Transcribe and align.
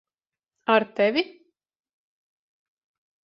Ar 0.75 0.83
tevi? 0.95 1.23